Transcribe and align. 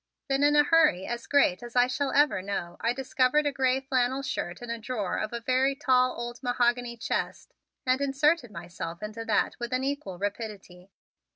Then 0.29 0.41
in 0.41 0.55
a 0.55 0.63
hurry 0.63 1.05
as 1.05 1.27
great 1.27 1.61
as 1.61 1.75
I 1.75 1.85
shall 1.85 2.11
ever 2.11 2.41
know 2.41 2.75
I 2.79 2.91
discovered 2.91 3.45
a 3.45 3.51
gray 3.51 3.79
flannel 3.81 4.23
shirt 4.23 4.59
in 4.63 4.71
a 4.71 4.79
drawer 4.79 5.17
of 5.19 5.29
the 5.29 5.41
very 5.41 5.75
tall 5.75 6.19
old 6.19 6.41
mahogany 6.41 6.97
chest 6.97 7.53
and 7.85 8.01
inserted 8.01 8.49
myself 8.49 9.03
into 9.03 9.23
that 9.25 9.59
with 9.59 9.71
an 9.73 9.83
equal 9.83 10.17
rapidity. 10.17 10.89